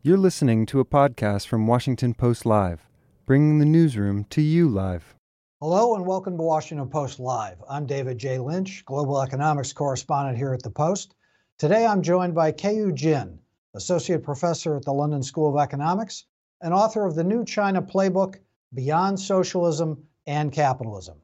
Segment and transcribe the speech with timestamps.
[0.00, 2.86] You're listening to a podcast from Washington Post Live,
[3.26, 5.16] bringing the newsroom to you live.
[5.60, 7.56] Hello and welcome to Washington Post Live.
[7.68, 8.38] I'm David J.
[8.38, 11.16] Lynch, global economics correspondent here at the Post.
[11.58, 13.40] Today I'm joined by Keyu Jin,
[13.74, 16.26] associate professor at the London School of Economics
[16.60, 18.36] and author of the new China playbook,
[18.74, 21.18] Beyond Socialism and Capitalism.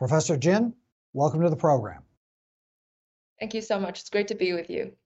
[0.00, 0.74] Professor Jin,
[1.12, 2.02] welcome to the program.
[3.38, 4.00] Thank you so much.
[4.00, 4.96] It's great to be with you.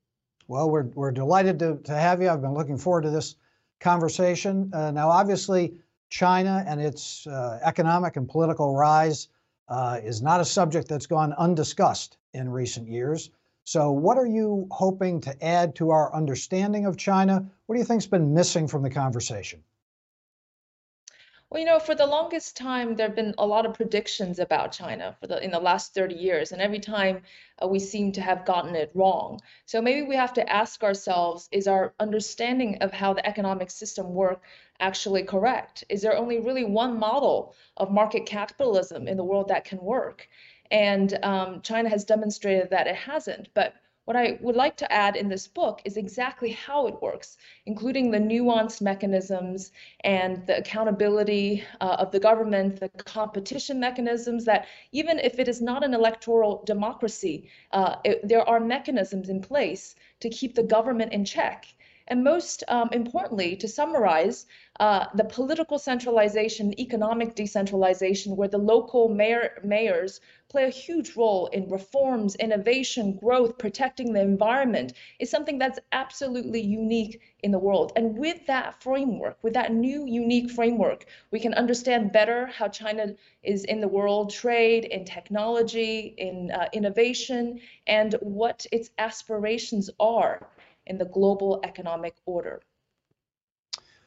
[0.51, 2.29] Well, we're, we're delighted to, to have you.
[2.29, 3.37] I've been looking forward to this
[3.79, 4.69] conversation.
[4.75, 5.75] Uh, now, obviously,
[6.09, 9.29] China and its uh, economic and political rise
[9.69, 13.31] uh, is not a subject that's gone undiscussed in recent years.
[13.63, 17.47] So, what are you hoping to add to our understanding of China?
[17.67, 19.63] What do you think's been missing from the conversation?
[21.51, 24.71] Well, you know, for the longest time, there have been a lot of predictions about
[24.71, 27.25] China for the in the last 30 years, and every time
[27.61, 29.41] uh, we seem to have gotten it wrong.
[29.67, 34.15] So maybe we have to ask ourselves: Is our understanding of how the economic system
[34.15, 34.47] works
[34.79, 35.83] actually correct?
[35.89, 40.29] Is there only really one model of market capitalism in the world that can work?
[40.71, 43.53] And um, China has demonstrated that it hasn't.
[43.55, 47.37] But what I would like to add in this book is exactly how it works,
[47.67, 49.73] including the nuanced mechanisms
[50.05, 55.61] and the accountability uh, of the government, the competition mechanisms that even if it is
[55.61, 61.13] not an electoral democracy, uh, it, there are mechanisms in place to keep the government
[61.13, 61.67] in check.
[62.11, 64.47] And most um, importantly, to summarize,
[64.81, 71.47] uh, the political centralization, economic decentralization, where the local mayor, mayors play a huge role
[71.47, 77.93] in reforms, innovation, growth, protecting the environment, is something that's absolutely unique in the world.
[77.95, 83.15] And with that framework, with that new unique framework, we can understand better how China
[83.45, 90.49] is in the world, trade, in technology, in uh, innovation, and what its aspirations are
[90.91, 92.61] in the global economic order.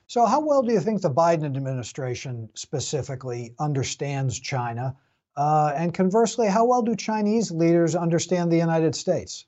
[0.08, 4.96] So, how well do you think the Biden administration specifically understands China?
[5.38, 9.46] Uh, and conversely, how well do Chinese leaders understand the United States?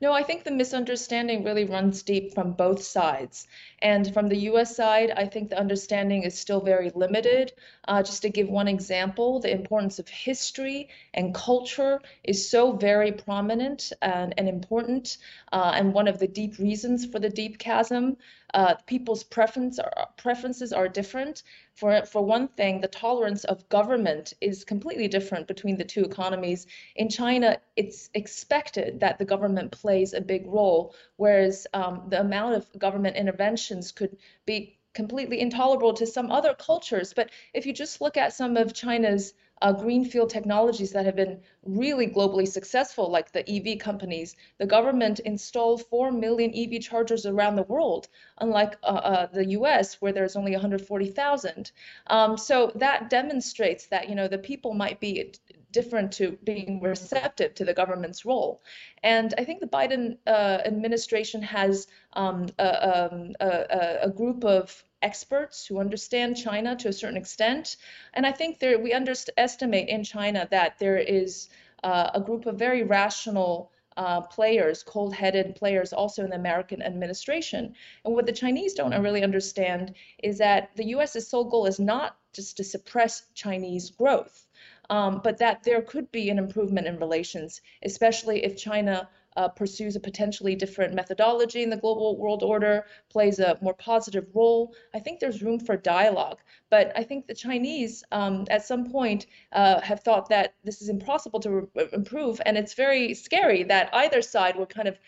[0.00, 3.46] No, I think the misunderstanding really runs deep from both sides.
[3.80, 7.52] And from the US side, I think the understanding is still very limited.
[7.86, 13.12] Uh, just to give one example, the importance of history and culture is so very
[13.12, 15.18] prominent and, and important,
[15.52, 18.16] uh, and one of the deep reasons for the deep chasm.
[18.54, 21.42] Uh, people's preference are, preferences are different.
[21.74, 26.66] For, for one thing, the tolerance of government is completely different between the two economies.
[26.94, 32.56] In China, it's expected that the government plays a big role, whereas um, the amount
[32.56, 37.14] of government interventions could be completely intolerable to some other cultures.
[37.14, 41.40] But if you just look at some of China's uh, greenfield technologies that have been
[41.64, 44.34] really globally successful, like the EV companies.
[44.58, 48.08] The government installed 4 million EV chargers around the world,
[48.38, 51.70] unlike uh, uh, the US, where there's only 140,000.
[52.08, 55.32] Um, so that demonstrates that, you know, the people might be
[55.70, 58.60] different to being receptive to the government's role.
[59.02, 64.84] And I think the Biden uh, administration has um, a, um, a, a, group of
[65.02, 67.76] experts who understand China to a certain extent.
[68.14, 71.48] And I think there we underestimate in China that there is
[71.82, 77.74] uh, a group of very rational uh, players, cold-headed players also in the American administration.
[78.04, 82.16] And what the Chinese don't really understand is that the US's sole goal is not
[82.32, 84.46] just to suppress Chinese growth,
[84.88, 89.96] um, but that there could be an improvement in relations, especially if China uh, pursues
[89.96, 94.74] a potentially different methodology in the global world order, plays a more positive role.
[94.94, 96.38] I think there's room for dialogue.
[96.70, 100.88] But I think the Chinese, um, at some point, uh, have thought that this is
[100.88, 102.40] impossible to improve.
[102.46, 104.98] And it's very scary that either side would kind of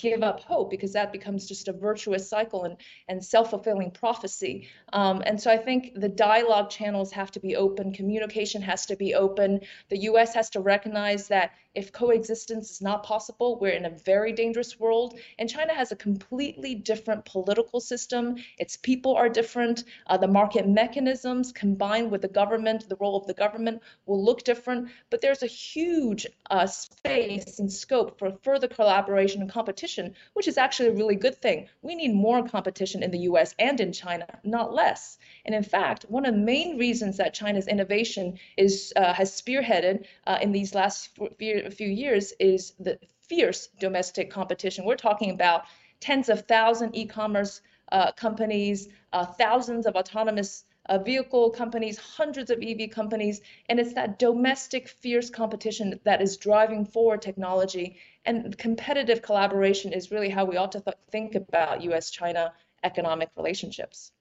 [0.00, 2.76] give up hope because that becomes just a virtuous cycle and,
[3.08, 4.68] and self-fulfilling prophecy.
[4.92, 8.96] Um, and so I think the dialogue channels have to be open, communication has to
[8.96, 9.60] be open.
[9.90, 14.32] The US has to recognize that if coexistence is not possible, we're in a very
[14.32, 15.18] dangerous world.
[15.38, 18.36] And China has a completely different political system.
[18.58, 19.84] Its people are different.
[20.08, 24.42] Uh, the market mechanisms combined with the government, the role of the government will look
[24.42, 24.88] different.
[25.10, 30.58] But there's a huge uh, space and scope for further collaboration and competition, which is
[30.58, 31.68] actually a really good thing.
[31.82, 35.18] We need more competition in the US and in China, not less.
[35.44, 40.04] And in fact, one of the main reasons that China's innovation is uh, has spearheaded
[40.26, 44.84] uh, in these last few a few years is the fierce domestic competition.
[44.84, 45.64] We're talking about
[46.00, 47.60] tens of thousand e-commerce
[47.92, 53.94] uh, companies, uh, thousands of autonomous uh, vehicle companies, hundreds of EV companies, and it's
[53.94, 60.44] that domestic fierce competition that is driving forward technology And competitive collaboration is really how
[60.44, 62.52] we ought to th think about US China
[62.82, 64.12] economic relationships.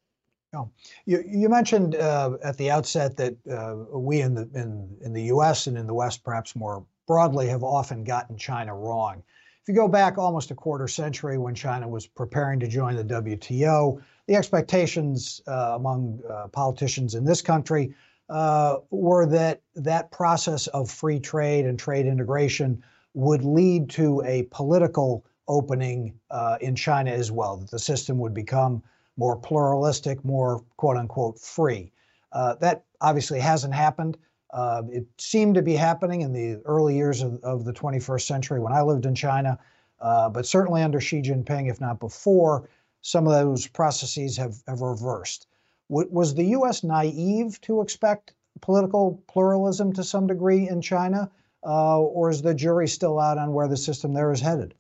[0.54, 0.70] Oh,
[1.06, 5.24] you, you mentioned uh, at the outset that uh, we in the in, in the
[5.36, 5.68] U.S.
[5.68, 9.24] and in the West, perhaps more broadly, have often gotten China wrong.
[9.64, 13.04] If you go back almost a quarter century when China was preparing to join the
[13.04, 17.96] WTO, the expectations uh, among uh, politicians in this country
[18.30, 22.84] uh, were that that process of free trade and trade integration
[23.16, 28.36] would lead to a political opening uh, in China as well, that the system would
[28.36, 28.84] become
[29.18, 31.92] more pluralistic, more quote unquote free.
[32.32, 34.16] Uh, that obviously hasn't happened.
[34.52, 38.60] Uh, it seemed to be happening in the early years of, of the 21st century
[38.60, 39.60] when I lived in China,
[40.00, 42.70] uh, but certainly under Xi Jinping, if not before,
[43.02, 45.48] some of those processes have, have reversed.
[45.90, 46.84] W- was the U.S.
[46.84, 51.30] naive to expect political pluralism to some degree in China,
[51.64, 54.74] uh, or is the jury still out on where the system there is headed?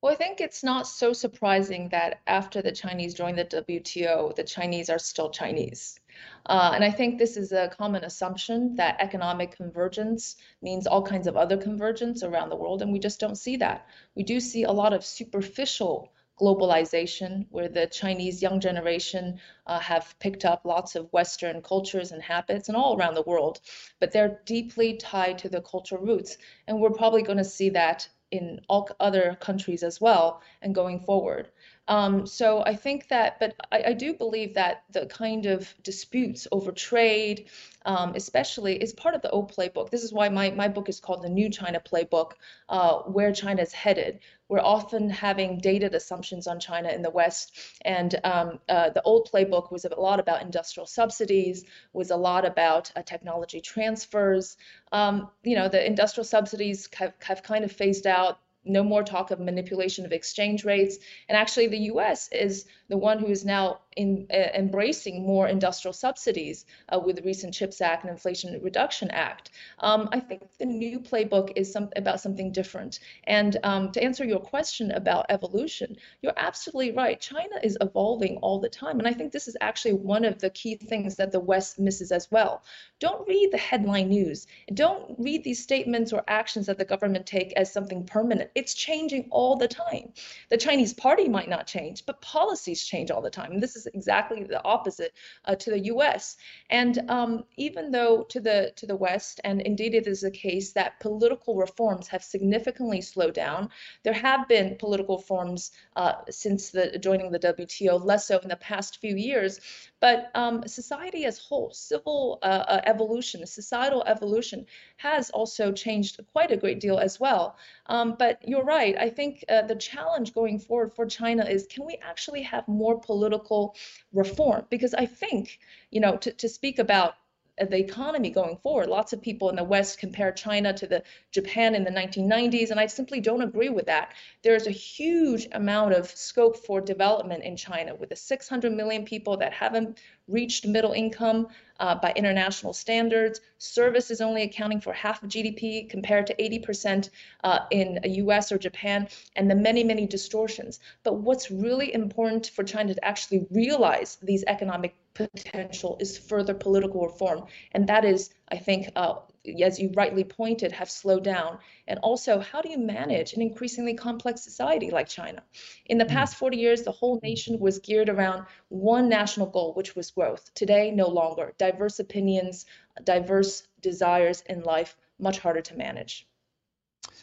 [0.00, 4.42] Well, I think it's not so surprising that after the Chinese joined the WTO, the
[4.42, 6.00] Chinese are still Chinese.
[6.46, 11.26] Uh, and I think this is a common assumption that economic convergence means all kinds
[11.26, 13.86] of other convergence around the world, and we just don't see that.
[14.14, 20.14] We do see a lot of superficial globalization, where the Chinese young generation uh, have
[20.18, 23.60] picked up lots of Western cultures and habits and all around the world,
[24.00, 26.36] but they're deeply tied to the cultural roots.
[26.66, 31.00] And we're probably going to see that in all other countries as well and going
[31.00, 31.50] forward.
[31.88, 36.46] Um, so I think that, but I, I, do believe that the kind of disputes
[36.52, 37.48] over trade,
[37.84, 39.90] um, especially, is part of the old playbook.
[39.90, 42.34] This is why my, my book is called The New China Playbook,
[42.68, 44.20] uh, Where China is Headed.
[44.48, 49.28] We're often having dated assumptions on China in the West, and um, uh, the old
[49.32, 51.64] playbook was a lot about industrial subsidies,
[51.94, 54.56] was a lot about uh, technology transfers.
[54.92, 59.30] Um, you know, the industrial subsidies have, have kind of phased out no more talk
[59.30, 60.98] of manipulation of exchange rates.
[61.28, 65.94] And actually, the US is the one who is now in, uh, embracing more industrial
[65.94, 69.50] subsidies uh, with the recent CHIPS Act and Inflation Reduction Act.
[69.78, 73.00] Um, I think the new playbook is some, about something different.
[73.24, 77.18] And um, to answer your question about evolution, you're absolutely right.
[77.18, 78.98] China is evolving all the time.
[78.98, 82.12] And I think this is actually one of the key things that the West misses
[82.12, 82.62] as well.
[83.00, 84.46] Don't read the headline news.
[84.74, 88.50] Don't read these statements or actions that the government take as something permanent.
[88.54, 90.12] It's changing all the time.
[90.50, 93.52] The Chinese party might not change, but policies change all the time.
[93.52, 95.12] And this is exactly the opposite
[95.44, 96.36] uh, to the U.S.
[96.70, 100.72] And um, even though to the to the West, and indeed it is the case
[100.72, 103.70] that political reforms have significantly slowed down,
[104.02, 108.56] there have been political reforms uh, since the joining the WTO, less so in the
[108.56, 109.60] past few years.
[110.00, 116.50] But um, society as whole, civil uh, uh, evolution, societal evolution has also changed quite
[116.50, 117.56] a great deal as well.
[117.86, 118.96] Um, but you're right.
[118.98, 122.98] I think uh, the challenge going forward for China is can we actually have more
[123.00, 123.76] political
[124.12, 124.66] reform?
[124.70, 125.58] Because I think,
[125.90, 127.14] you know, to, to speak about
[127.60, 128.88] uh, the economy going forward.
[128.88, 131.02] Lots of people in the West compare China to the
[131.32, 134.14] Japan in the 1990s, and I simply don't agree with that.
[134.42, 139.04] There is a huge amount of scope for development in China with the 600 million
[139.04, 139.98] people that haven't
[140.28, 141.48] reached middle income
[141.80, 143.40] uh, by international standards.
[143.58, 147.10] Service is only accounting for half of GDP compared to 80%
[147.44, 150.80] uh, in US or Japan, and the many, many distortions.
[151.02, 157.06] But what's really important for China to actually realize these economic potential is further political
[157.06, 157.44] reform.
[157.72, 159.14] And that is, I think, uh,
[159.62, 161.58] as you rightly pointed, have slowed down.
[161.88, 165.42] And also, how do you manage an increasingly complex society like China?
[165.86, 166.12] In the hmm.
[166.12, 170.50] past 40 years, the whole nation was geared around one national goal, which was growth.
[170.54, 171.54] Today, no longer.
[171.58, 172.66] Diverse opinions,
[173.04, 176.26] diverse desires in life, much harder to manage.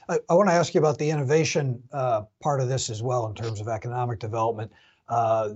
[0.07, 3.27] I, I want to ask you about the innovation uh, part of this as well
[3.27, 4.71] in terms of economic development.
[5.07, 5.49] Uh,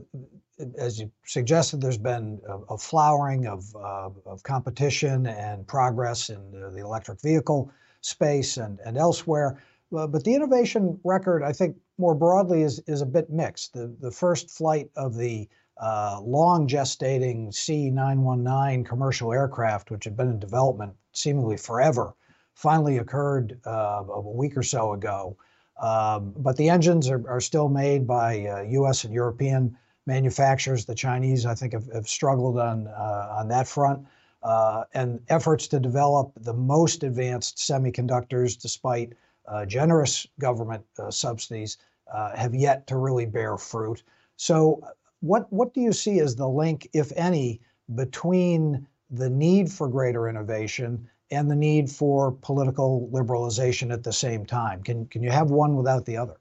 [0.77, 6.51] as you suggested, there's been a, a flowering of, uh, of competition and progress in
[6.51, 9.61] the, the, electric vehicle space and, and elsewhere.
[9.95, 13.73] Uh, but the innovation record, I think, more broadly, is, is a bit mixed.
[13.73, 15.47] The, the first flight of the
[15.81, 22.13] uh, long gestating C919 commercial aircraft, which had been in development seemingly forever,
[22.53, 25.35] finally occurred uh, a week or so ago.
[25.81, 30.85] Um, but the engines are, are still made by US uh, and European manufacturers.
[30.85, 34.05] The Chinese, I think, have, have struggled on uh, on that front.
[34.43, 39.13] Uh, and efforts to develop the most advanced semiconductors, despite
[39.47, 41.77] uh, generous government uh, subsidies,
[42.13, 44.03] uh, have yet to really bear fruit.
[44.35, 44.81] So,
[45.21, 47.61] what what do you see as the link, if any,
[47.95, 54.45] between the need for greater innovation and the need for political liberalization at the same
[54.45, 54.83] time?
[54.83, 56.37] Can, can you have one without the other?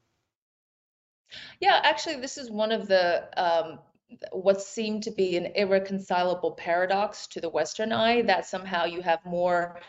[1.60, 3.78] Yeah, actually, this is one of the um,
[4.32, 9.24] what seemed to be an irreconcilable paradox to the Western eye that somehow you have
[9.24, 9.80] more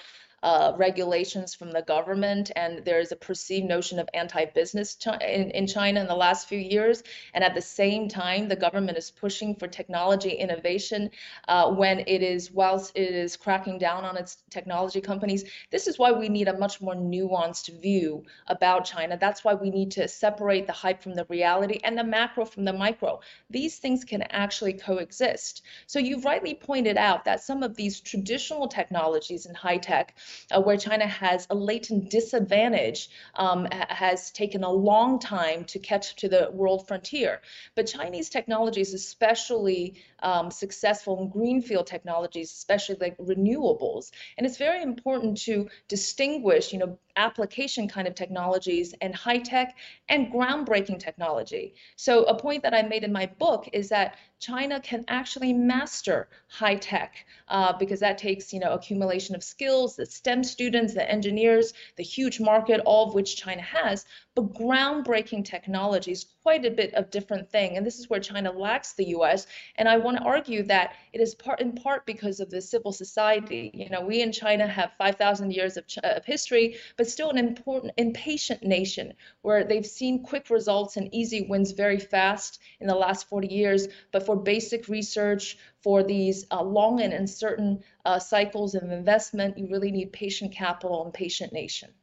[0.44, 6.02] uh, regulations from the government, and there's a perceived notion of anti-business in, in China
[6.02, 7.02] in the last few years.
[7.34, 11.10] And at the same time, the government is pushing for technology innovation
[11.48, 15.46] uh, when it is, whilst it is cracking down on its technology companies.
[15.72, 19.18] This is why we need a much more nuanced view about China.
[19.18, 22.66] That's why we need to separate the hype from the reality and the macro from
[22.66, 23.22] the micro.
[23.50, 25.62] These things can actually coexist.
[25.88, 30.16] So you've rightly pointed out that some of these traditional technologies in high tech
[30.52, 36.16] uh, where China has a latent disadvantage, um, has taken a long time to catch
[36.18, 37.42] to the world frontier.
[37.76, 44.82] But Chinese technologies, especially um, successful in greenfield technologies, especially like renewables, and it's very
[44.82, 49.76] important to distinguish, you know, application kind of technologies and high tech
[50.10, 51.76] and groundbreaking technology.
[51.96, 56.28] So a point that I made in my book is that China can actually master
[56.50, 61.10] high tech uh, because that takes you know accumulation of skills, the STEM students, the
[61.10, 64.06] engineers, the huge market, all of which China has.
[64.36, 68.52] But groundbreaking technology is quite a bit of different thing, and this is where China
[68.52, 69.46] lacks the U.S.
[69.76, 72.92] And I want to argue that it is part in part because of the civil
[72.92, 73.70] society.
[73.76, 77.94] You know, we in China have 5,000 years of, of history, but still an important
[77.98, 79.14] impatient nation
[79.44, 83.88] where they've seen quick results and easy wins very fast in the last 40 years.
[84.12, 89.68] But for basic research, for these uh, long and uncertain uh, cycles of investment, you
[89.68, 91.94] really need patient capital and patient nation.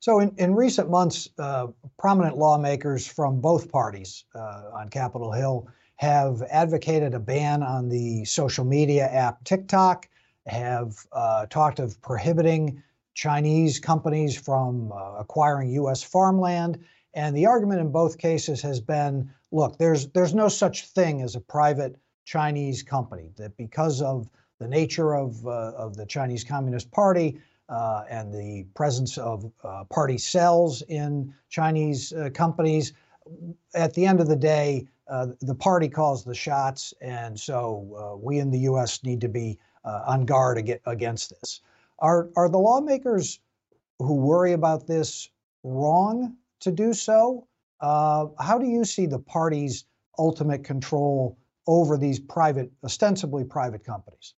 [0.00, 1.66] So, in, in recent months, uh,
[1.98, 8.24] prominent lawmakers from both parties uh, on Capitol Hill have advocated a ban on the
[8.24, 10.08] social media app TikTok,
[10.46, 16.02] have uh, talked of prohibiting Chinese companies from uh, acquiring U.S.
[16.02, 16.82] farmland.
[17.12, 21.36] And the argument in both cases has been look, there's, there's no such thing as
[21.36, 24.30] a private Chinese company, that because of
[24.60, 27.38] the nature of, uh, of the Chinese Communist Party,
[27.70, 32.92] uh, and the presence of uh, party cells in Chinese uh, companies.
[33.74, 38.16] At the end of the day, uh, the party calls the shots, and so uh,
[38.16, 39.02] we in the U.S.
[39.04, 41.60] need to be uh, on guard against this.
[42.00, 43.38] Are are the lawmakers
[43.98, 45.30] who worry about this
[45.62, 47.46] wrong to do so?
[47.82, 49.84] how do you see the party's
[50.18, 54.34] ultimate control over these private, ostensibly private companies?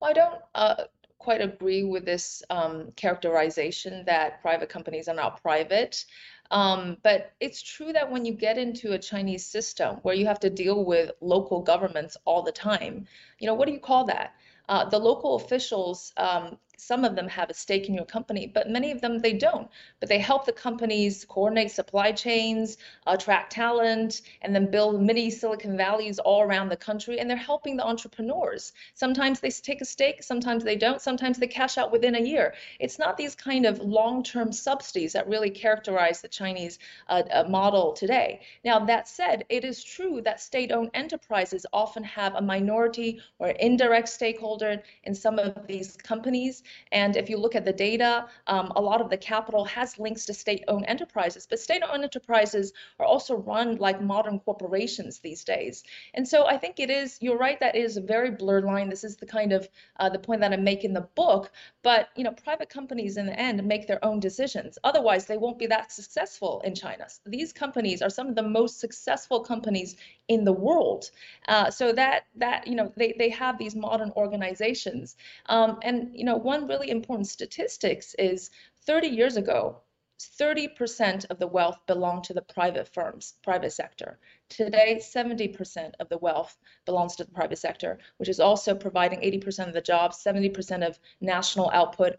[0.00, 0.88] Well, I don't
[1.24, 6.04] quite agree with this um, characterization that private companies are not private.
[6.50, 10.40] Um, but it's true that when you get into a Chinese system where you have
[10.40, 13.06] to deal with local governments all the time,
[13.38, 14.34] you know, what do you call that?
[14.68, 18.68] Uh, the local officials um, some of them have a stake in your company, but
[18.68, 19.68] many of them they don't.
[20.00, 22.76] But they help the companies coordinate supply chains,
[23.06, 27.20] attract talent, and then build mini Silicon Valleys all around the country.
[27.20, 28.72] And they're helping the entrepreneurs.
[28.94, 32.54] Sometimes they take a stake, sometimes they don't, sometimes they cash out within a year.
[32.80, 36.78] It's not these kind of long-term subsidies that really characterize the Chinese
[37.08, 38.40] uh, uh, model today.
[38.64, 44.08] Now, that said, it is true that state-owned enterprises often have a minority or indirect
[44.08, 46.63] stakeholder in some of these companies.
[46.92, 50.26] And if you look at the data, um, a lot of the capital has links
[50.26, 55.84] to state-owned enterprises, but state-owned enterprises are also run like modern corporations these days.
[56.14, 58.88] And so I think it is, you're right, that is a very blurred line.
[58.88, 59.68] This is the kind of
[60.00, 61.50] uh, the point that I make in the book,
[61.82, 64.78] but you know, private companies in the end make their own decisions.
[64.84, 67.06] Otherwise, they won't be that successful in China.
[67.26, 69.96] These companies are some of the most successful companies
[70.28, 71.10] in the world.
[71.48, 75.16] Uh, so that that you know they they have these modern organizations.
[75.46, 78.50] Um, and you know one really important statistics is
[78.86, 79.80] 30 years ago.
[80.20, 84.18] 30% of the wealth belonged to the private firms, private sector.
[84.48, 86.56] Today, 70% of the wealth
[86.86, 90.98] belongs to the private sector, which is also providing 80% of the jobs, 70% of
[91.20, 92.16] national output,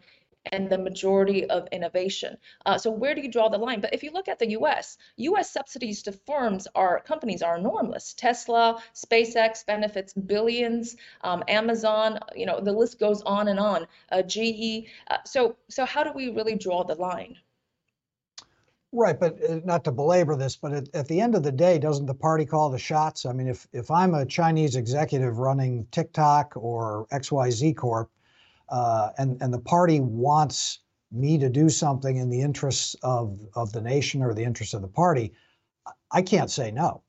[0.52, 2.38] and the majority of innovation.
[2.66, 3.82] Uh, so where do you draw the line?
[3.82, 5.52] But if you look at the U.S., U.S.
[5.52, 8.14] subsidies to firms are companies are enormous.
[8.14, 10.96] Tesla, SpaceX benefits billions.
[11.22, 13.88] Um, Amazon, you know, the list goes on and on.
[14.12, 14.88] Uh, GE.
[15.10, 17.38] Uh, so so how do we really draw the line?
[18.92, 21.78] Right, but uh, not to belabor this, but at, at, the end of the day,
[21.78, 23.26] doesn't the party call the shots?
[23.26, 28.10] I mean, if if I'm a Chinese executive running TikTok or XYZ Corp,
[28.70, 30.80] uh, and and the party wants
[31.12, 34.82] me to do something in the interests of of the nation or the interests of
[34.82, 35.34] the party,
[36.12, 37.04] I can't say no.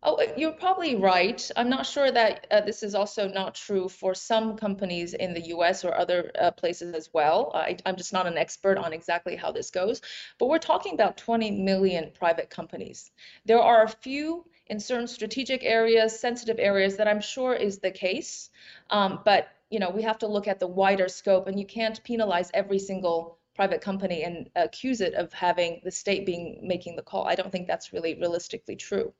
[0.00, 1.50] Oh, uh, you're probably right.
[1.56, 5.48] I'm not sure that uh, this is also not true for some companies in the
[5.48, 7.50] US or other uh, places as well.
[7.52, 10.00] I, am just not an expert on exactly how this goes,
[10.38, 13.10] but we're talking about 20 million private companies.
[13.44, 17.90] There are a few in certain strategic areas, sensitive areas that I'm sure is the
[17.90, 18.50] case,
[18.90, 22.02] um, but you know we have to look at the wider scope, and you can't
[22.04, 27.02] penalize every single private company and accuse it of having the state being making the
[27.02, 27.26] call.
[27.26, 29.12] I don't think that's really realistically true.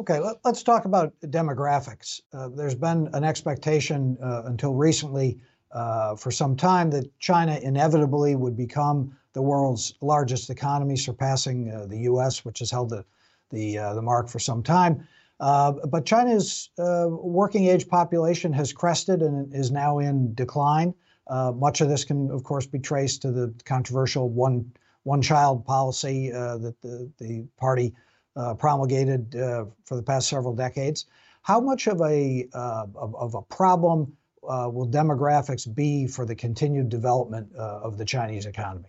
[0.00, 2.22] Okay, let, us talk about demographics.
[2.32, 5.38] Uh, there's been an expectation uh, until recently
[5.72, 11.86] uh, for some time that China inevitably would become the world's largest economy, surpassing uh,
[11.86, 13.04] the U.S., which has held the
[13.50, 15.06] the, uh, the mark for some time.
[15.38, 20.94] Uh, but China's working age population has crested and is now in decline.
[21.28, 24.70] much of this can, of course, be traced to the controversial one
[25.04, 27.94] one child policy that the, the party
[28.36, 31.06] uh, promulgated uh, for the past several decades.
[31.42, 36.34] How much of a uh, of, of, a problem uh, will demographics be for the
[36.34, 38.88] continued development uh, of the Chinese economy?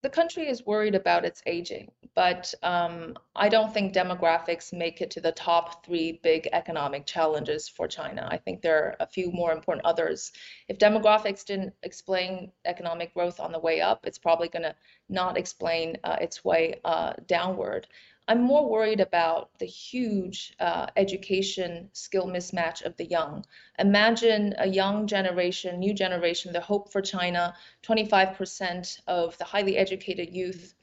[0.00, 5.10] The country is worried about its aging, but um, I don't think demographics make it
[5.12, 8.28] to the top three big economic challenges for China.
[8.30, 10.30] I think there are a few more important others.
[10.68, 14.76] If demographics didn't explain economic growth on the way up, it's probably going to
[15.08, 17.88] not explain uh, its way uh, downward.
[18.28, 23.46] I'm more worried about the huge uh, education skill mismatch of the young.
[23.78, 30.34] Imagine a young generation, new generation, the hope for China, 25% of the highly educated
[30.34, 30.74] youth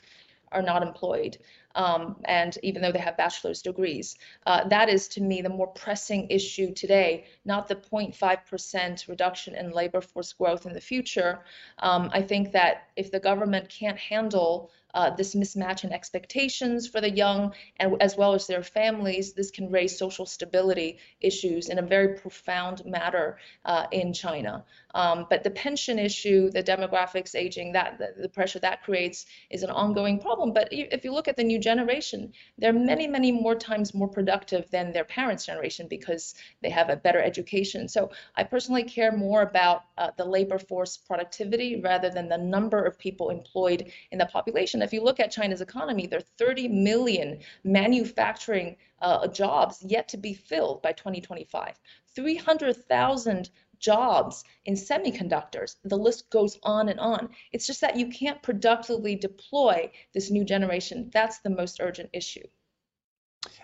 [0.52, 1.38] are not employed.
[1.76, 4.16] Um, and even though they have bachelor's degrees.
[4.48, 9.72] Uh, that is, to me, the more pressing issue today, not the 0.5% reduction in
[9.72, 11.42] labor force growth in the future.
[11.80, 17.02] Um, I think that if the government can't handle uh, this mismatch in expectations for
[17.02, 21.78] the young and as well as their families, this can raise social stability issues in
[21.78, 24.64] a very profound matter uh, in China.
[24.96, 29.62] Um, but the pension issue, the demographics aging, that the, the, pressure that creates is
[29.62, 30.54] an ongoing problem.
[30.54, 34.72] But if you look at the new generation, they're many, many more times more productive
[34.72, 37.90] than their parents' generation because they have a better education.
[37.90, 42.82] So I personally care more about uh, the labor force productivity rather than the number
[42.82, 44.82] of people employed in the population.
[44.86, 50.18] If you look at China's economy, there are 30 million manufacturing uh, jobs yet to
[50.18, 51.80] be filled by 2025.
[52.16, 55.78] 300,000 jobs in semiconductors.
[55.84, 57.30] The list goes on and on.
[57.52, 61.10] It's just that you can't productively deploy this new generation.
[61.12, 62.46] That's the most urgent issue.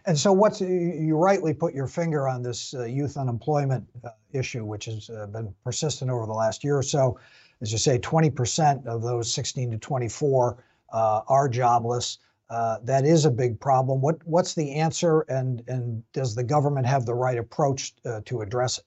[0.05, 4.65] And so, what's you rightly put your finger on this uh, youth unemployment uh, issue,
[4.65, 7.19] which has uh, been persistent over the last year or so.
[7.62, 12.19] As you say, 20% of those 16 to 24 uh, are jobless.
[12.49, 14.01] Uh, that is a big problem.
[14.01, 18.41] What what's the answer, and and does the government have the right approach uh, to
[18.41, 18.84] address it?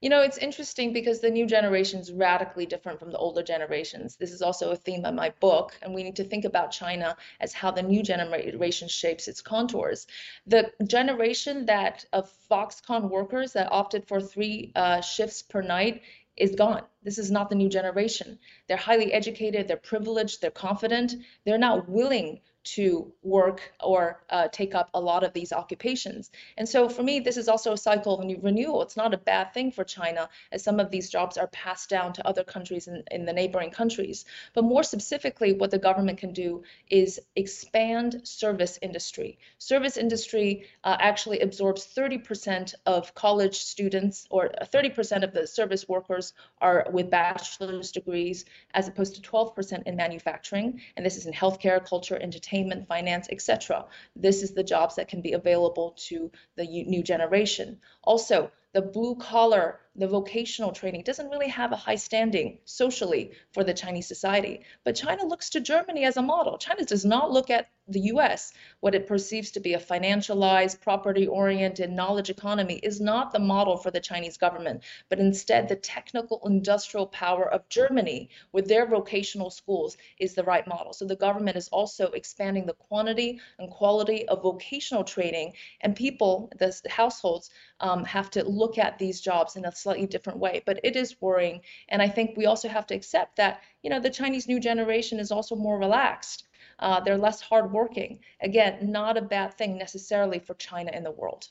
[0.00, 4.16] You know, it's interesting because the new generation is radically different from the older generations.
[4.16, 7.16] This is also a theme of my book, and we need to think about China
[7.40, 10.06] as how the new generation shapes its contours.
[10.46, 16.02] The generation that of Foxconn workers that opted for three uh, shifts per night
[16.36, 16.82] is gone.
[17.02, 18.38] This is not the new generation.
[18.68, 24.74] They're highly educated, they're privileged, they're confident, they're not willing to work or uh, take
[24.74, 26.30] up a lot of these occupations.
[26.58, 28.82] And so for me, this is also a cycle of renewal.
[28.82, 32.12] It's not a bad thing for China as some of these jobs are passed down
[32.14, 34.24] to other countries in, in the neighboring countries.
[34.52, 39.38] But more specifically, what the government can do is expand service industry.
[39.58, 46.32] Service industry uh, actually absorbs 30% of college students or 30% of the service workers
[46.60, 50.80] are with bachelor's degrees as opposed to 12% in manufacturing.
[50.96, 52.55] And this is in healthcare, culture, entertainment,
[52.88, 53.86] finance, etc.
[54.14, 57.80] This is the jobs that can be available to the new generation.
[58.02, 63.64] Also, the blue collar, the vocational training doesn't really have a high standing socially for
[63.64, 64.60] the Chinese society.
[64.84, 66.58] But China looks to Germany as a model.
[66.58, 71.26] China does not look at the US, what it perceives to be a financialized, property
[71.26, 76.42] oriented knowledge economy, is not the model for the Chinese government, but instead the technical
[76.44, 80.92] industrial power of Germany with their vocational schools is the right model.
[80.92, 86.50] So the government is also expanding the quantity and quality of vocational training, and people,
[86.58, 90.54] the households, um, have to look at these jobs in a slightly different way.
[90.66, 91.60] But it is worrying.
[91.88, 95.20] And I think we also have to accept that, you know, the Chinese new generation
[95.20, 96.48] is also more relaxed.
[96.78, 98.18] Uh, they're less hardworking.
[98.40, 101.42] Again, not a bad thing necessarily for China and the world.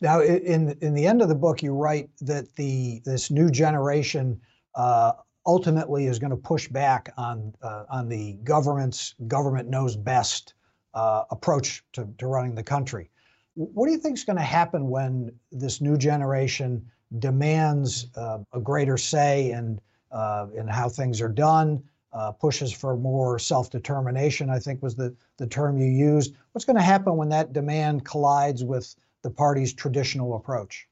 [0.00, 4.40] Now, in in the end of the book, you write that the this new generation
[4.74, 5.12] uh,
[5.44, 10.54] ultimately is going to push back on uh, on the government's government knows best
[10.94, 13.10] uh, approach to, to running the country.
[13.54, 18.60] What do you think is going to happen when this new generation demands uh, a
[18.60, 24.50] greater say in uh, in how things are done, uh, pushes for more self-determination?
[24.50, 26.34] I think was the the term you used.
[26.52, 30.88] What's going to happen when that demand collides with the party's traditional approach?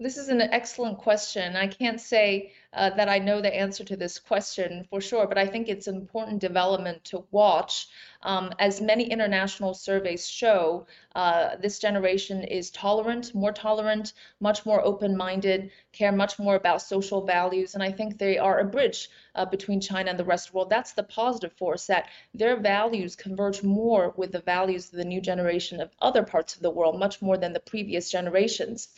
[0.00, 1.56] This is an excellent question.
[1.56, 5.38] I can't say uh, that I know the answer to this question for sure, but
[5.38, 7.88] I think it's an important development to watch.
[8.22, 14.80] Um, as many international surveys show, uh, this generation is tolerant, more tolerant, much more
[14.84, 19.46] open-minded, care much more about social values, and I think they are a bridge uh,
[19.46, 20.70] between China and the rest of the world.
[20.70, 25.20] That's the positive force, that their values converge more with the values of the new
[25.20, 28.90] generation of other parts of the world, much more than the previous generations.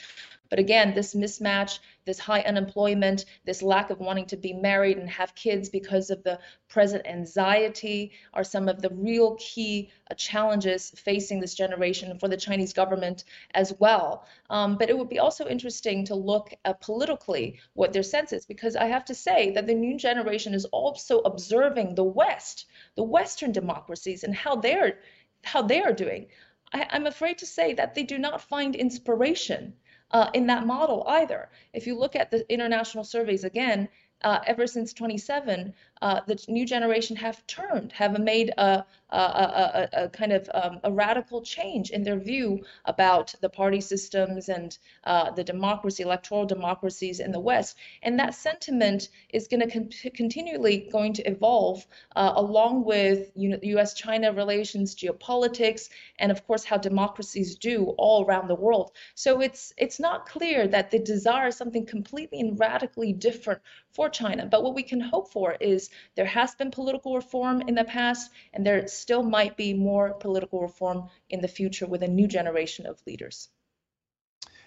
[0.51, 5.09] But again, this mismatch, this high unemployment, this lack of wanting to be married and
[5.09, 10.91] have kids because of the present anxiety are some of the real key uh, challenges
[10.91, 13.23] facing this generation for the Chinese government
[13.55, 14.27] as well.
[14.51, 18.45] Um, but it would be also interesting to look at politically what their sense is,
[18.45, 23.05] because I have to say that the new generation is also observing the West, the
[23.05, 24.99] Western democracies, and how they're
[25.45, 26.27] how they are doing.
[26.73, 29.75] I, I'm afraid to say that they do not find inspiration
[30.13, 31.49] uh, in that model either.
[31.73, 33.89] If you look at the international surveys again,
[34.23, 39.89] uh, ever since 27, uh, the new generation have turned, have made a, a, a,
[40.05, 44.79] a kind of um, a radical change in their view about the party systems and
[45.05, 47.77] uh, the democracy, electoral democracies in the West.
[48.03, 51.87] And that sentiment is going to con continually going to evolve
[52.17, 58.55] uh, along with U.S.-China relations, geopolitics, and of course how democracies do all around the
[58.55, 58.93] world.
[59.15, 63.61] So it's it's not clear that they desire is something completely and radically different
[63.93, 64.47] for China.
[64.47, 68.31] But what we can hope for is there has been political reform in the past,
[68.53, 72.87] and there still might be more political reform in the future with a new generation
[72.87, 73.49] of leaders.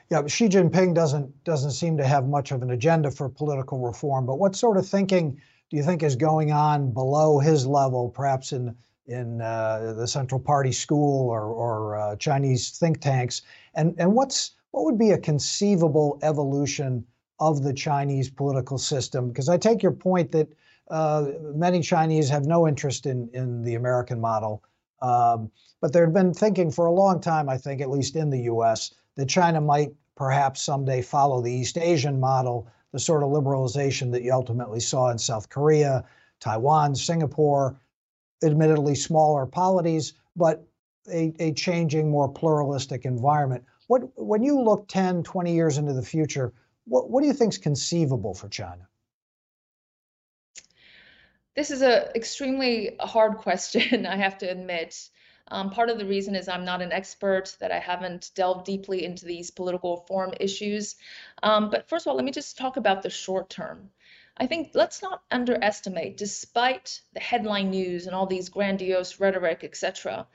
[0.09, 4.25] Yeah, Xi Jinping doesn't doesn't seem to have much of an agenda for political reform.
[4.25, 8.51] But what sort of thinking do you think is going on below his level, perhaps
[8.51, 8.75] in
[9.07, 13.41] in uh, the Central Party school or, or uh, Chinese think tanks?
[13.73, 17.05] And and what's what would be a conceivable evolution
[17.39, 19.29] of the Chinese political system?
[19.29, 20.53] Because I take your point that
[20.89, 24.63] uh, many Chinese have no interest in, in the American model.
[25.01, 28.29] Um, but there have been thinking for a long time, I think, at least in
[28.29, 33.29] the US, that China might perhaps someday follow the East Asian model, the sort of
[33.29, 36.03] liberalization that you ultimately saw in South Korea,
[36.39, 37.79] Taiwan, Singapore,
[38.43, 40.65] admittedly smaller polities, but
[41.11, 43.63] a, a changing, more pluralistic environment.
[43.87, 46.53] What, when you look 10, 20 years into the future,
[46.85, 48.87] what, what do you think is conceivable for China?
[51.55, 55.09] This is an extremely hard question, I have to admit.
[55.49, 59.03] Um, part of the reason is I'm not an expert, that I haven't delved deeply
[59.05, 60.95] into these political reform issues.
[61.43, 63.91] Um, but first of all, let me just talk about the short term.
[64.37, 70.27] I think let's not underestimate, despite the headline news and all these grandiose rhetoric, etc.,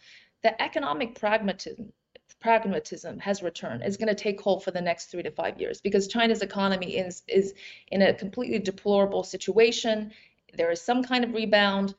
[0.43, 1.93] the economic pragmatism
[2.41, 5.81] pragmatism has returned is going to take hold for the next three to five years
[5.81, 7.55] because China's economy is is
[7.89, 10.13] in a completely deplorable situation.
[10.55, 11.95] There is some kind of rebound,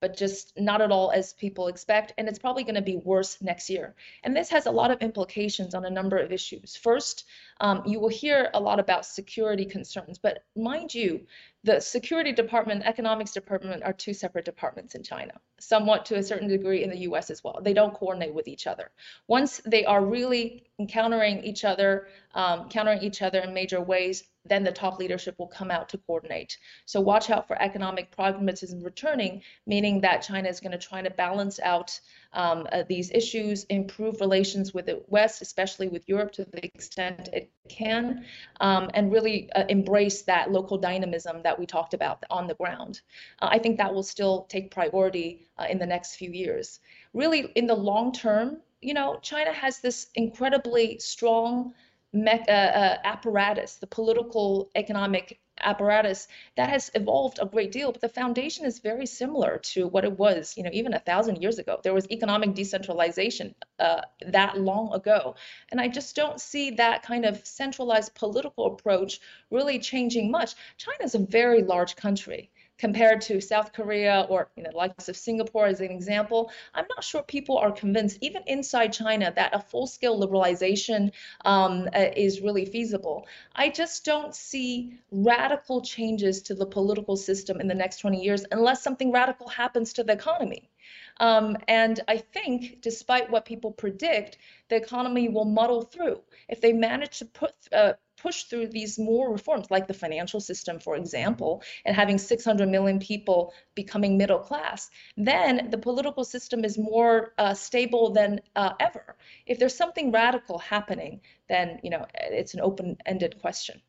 [0.00, 2.12] but just not at all as people expect.
[2.18, 3.94] And it's probably going to be worse next year.
[4.22, 6.76] And this has a lot of implications on a number of issues.
[6.76, 7.24] First,
[7.60, 11.26] um, you will hear a lot about security concerns, but mind you,
[11.66, 16.46] the security department, economics department are two separate departments in China, somewhat to a certain
[16.46, 17.58] degree in the US as well.
[17.60, 18.92] They don't coordinate with each other.
[19.26, 24.62] Once they are really encountering each other, um, countering each other in major ways, then
[24.62, 26.56] the top leadership will come out to coordinate.
[26.84, 31.10] So watch out for economic pragmatism returning, meaning that China is going to try to
[31.10, 31.98] balance out
[32.32, 37.28] um, uh, these issues, improve relations with the West, especially with Europe to the extent
[37.32, 38.24] it can,
[38.60, 43.00] um, and really uh, embrace that local dynamism that we talked about on the ground.
[43.40, 46.80] Uh, I think that will still take priority uh, in the next few years.
[47.14, 51.72] Really, in the long term, you know, China has this incredibly strong
[52.14, 58.08] uh, uh, apparatus, the political, economic apparatus that has evolved a great deal but the
[58.08, 61.80] foundation is very similar to what it was you know even a thousand years ago.
[61.82, 65.36] There was economic decentralization uh, that long ago.
[65.70, 70.54] And i just don't see that kind of centralized political approach really changing much.
[70.76, 75.16] China is a very large country compared to South Korea or you know, likes of
[75.16, 79.60] Singapore as an example, I'm not sure people are convinced, even inside China, that a
[79.60, 81.12] full-scale liberalization
[81.44, 83.26] um, uh, is really feasible.
[83.54, 88.44] I just don't see radical changes to the political system in the next 20 years
[88.52, 90.70] unless something radical happens to the economy.
[91.18, 96.20] Um, and I think, despite what people predict, the economy will muddle through.
[96.48, 97.94] If they manage to put uh,
[98.26, 102.98] push through these more reforms, like the financial system, for example, and having 600 million
[102.98, 109.16] people becoming middle class, then the political system is more uh, stable than uh, ever.
[109.46, 113.80] If there's something radical happening, then you know it's an open-ended question.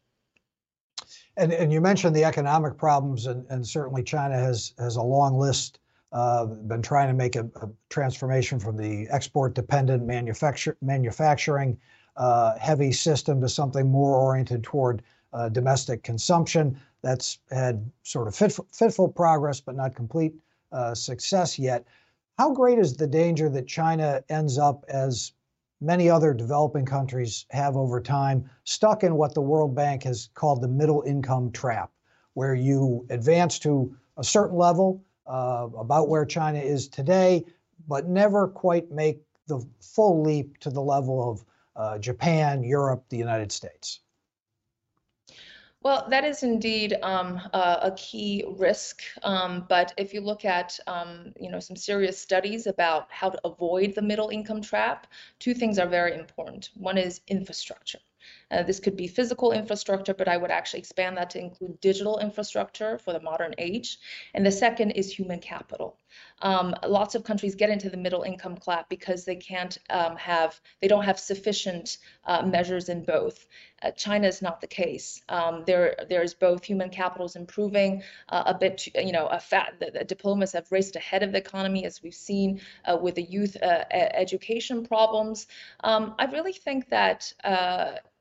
[1.36, 5.40] And, and you mentioned the economic problems, and, and certainly China has has a long
[5.40, 5.80] list
[6.12, 11.78] uh, been trying to make a, a, transformation from the export dependent manufacture, manufacturing
[12.60, 15.04] heavy system to something more oriented toward
[15.34, 16.80] uh, domestic consumption.
[17.04, 20.34] That's had sort of fitful, fitful progress, but not complete
[20.72, 21.86] uh, success yet.
[22.38, 25.34] How great is the danger that China ends up, as
[25.80, 30.62] many other developing countries have over time, stuck in what the World Bank has called
[30.62, 31.92] the middle income trap,
[32.34, 37.44] where you advance to a certain level, uh, about where China is today,
[37.88, 41.44] but never quite make the full leap to the level of
[41.78, 44.02] uh, Japan, Europe, the United States?
[45.82, 49.04] Well, that is indeed um, a, a, key risk.
[49.24, 53.40] Um, but if you look at, um, you know, some serious studies about how to
[53.46, 55.08] avoid the middle income trap,
[55.40, 56.72] two things are very important.
[56.76, 58.00] One is infrastructure.
[58.50, 62.20] Uh, this could be physical infrastructure, but I would actually expand that to include digital
[62.20, 64.00] infrastructure for the modern age.
[64.34, 65.98] And the second is human capital.
[66.42, 70.60] Um, lots of countries get into the middle income trap because they can't um, have,
[70.82, 73.48] they don't have sufficient uh, measures in both.
[73.84, 75.22] Uh, China is not the case.
[75.30, 78.88] Um, there, there's both human capital is improving uh, a bit.
[78.96, 82.14] You know, a fat, the, the, diplomas have raced ahead of the economy, as we've
[82.14, 85.48] seen uh, with the youth uh, education problems.
[85.84, 87.34] Um, I really think that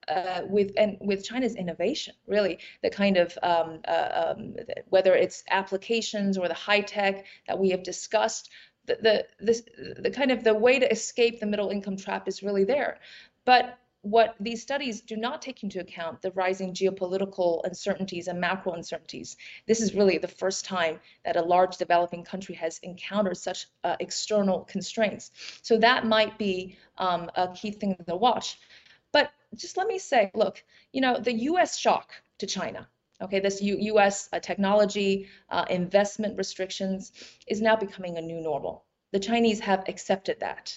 [0.09, 4.55] uh, with and with China's innovation, really the kind of um, uh, um,
[4.89, 8.51] whether it's applications or the high tech that we have discussed,
[8.87, 9.63] the the this,
[9.99, 12.99] the kind of the way to escape the middle income trap is really there,
[13.45, 18.73] but what these studies do not take into account the rising geopolitical uncertainties and macro
[18.73, 19.37] uncertainties.
[19.67, 23.97] This is really the first time that a large developing country has encountered such uh,
[23.99, 25.33] external constraints.
[25.63, 28.61] So that might be um, a key thing to watch.
[29.55, 31.79] Just let me say, look, you know, the U.S.
[31.79, 32.89] shock to China,
[33.21, 34.29] okay, this U U.S.
[34.33, 37.13] Uh, technology uh, investment restrictions
[37.47, 38.85] is now becoming a new normal.
[39.13, 40.77] The Chinese have accepted that.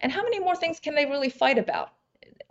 [0.00, 1.92] And how many more things can they really fight about?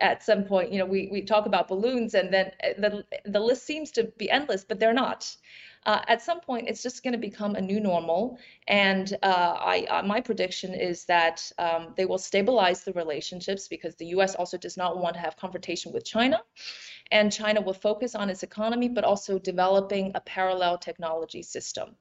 [0.00, 3.40] At some point, you know, we, we talk about balloons and then uh, the, the
[3.40, 5.36] list seems to be endless, but they're not
[5.86, 8.38] uh, at some point it's just going to become a new normal.
[8.68, 13.94] And uh, I, uh, my prediction is that um, they will stabilize the relationships because
[13.96, 14.34] the U.S.
[14.34, 16.42] also does not want to have confrontation with China.
[17.10, 21.96] And China will focus on its economy, but also developing a parallel technology system.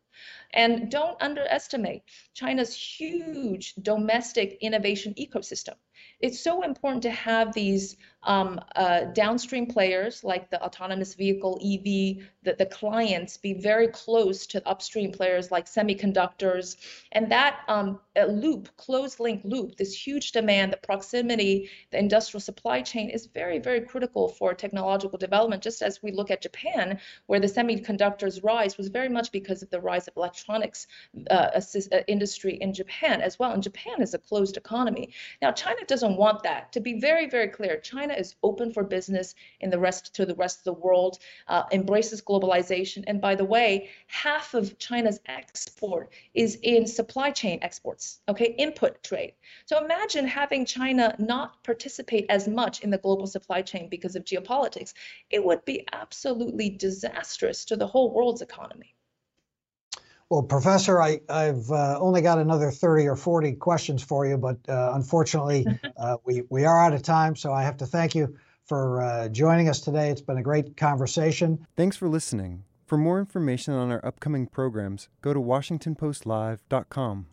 [0.54, 5.76] And don't underestimate China's huge domestic innovation ecosystem.
[6.20, 12.26] It's so important to have these um, uh, downstream players like the autonomous vehicle, EV,
[12.44, 16.76] the, the clients be very close to upstream players like semiconductors.
[17.14, 22.82] And that um, loop, closed link loop, this huge demand, the proximity, the industrial supply
[22.82, 25.64] chain is very, very critical for technological development.
[25.64, 29.70] Just as we look at Japan, where the semiconductors rise was very much because of
[29.70, 30.88] the rise of electronics
[31.30, 33.52] uh, assist, uh, industry in Japan as well.
[33.52, 35.14] And Japan is a closed economy.
[35.42, 36.72] Now, China doesn't want that.
[36.74, 40.36] To be very, very clear, China is open for business in the rest to the
[40.36, 43.04] rest of the world, uh, embraces globalization.
[43.08, 49.04] And by the way, half of China's export is in supply chain exports, okay, input
[49.04, 49.34] trade.
[49.66, 54.24] So imagine having China not participate as much in the global supply chain because of
[54.24, 54.94] geopolitics.
[55.30, 58.96] It would be absolutely disastrous to the whole world's economy.
[60.30, 64.58] Well, Professor, I, have uh, only got another 30 or 40 questions for you, but
[64.70, 65.66] uh, unfortunately,
[65.98, 67.36] uh, we, we are out of time.
[67.36, 70.10] So I have to thank you for uh, joining us today.
[70.10, 71.66] It's been a great conversation.
[71.76, 72.64] Thanks for listening.
[72.86, 77.26] For more information on our upcoming programs, go to WashingtonPostLive.com.